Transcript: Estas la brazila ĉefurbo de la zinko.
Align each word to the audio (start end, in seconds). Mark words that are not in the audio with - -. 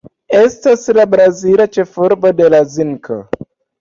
Estas 0.37 0.87
la 0.99 1.03
brazila 1.11 1.67
ĉefurbo 1.75 2.33
de 2.41 2.49
la 2.55 2.63
zinko. 2.77 3.19